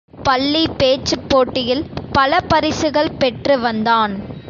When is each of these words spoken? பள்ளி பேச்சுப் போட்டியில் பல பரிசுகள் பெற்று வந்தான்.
பள்ளி 0.19 0.63
பேச்சுப் 0.77 1.27
போட்டியில் 1.29 1.83
பல 2.13 2.41
பரிசுகள் 2.47 3.15
பெற்று 3.15 3.57
வந்தான். 3.59 4.15